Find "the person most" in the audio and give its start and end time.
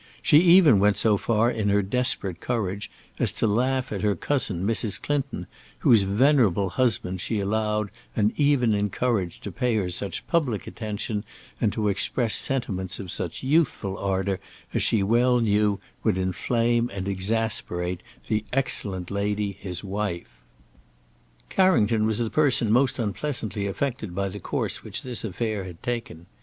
22.17-22.97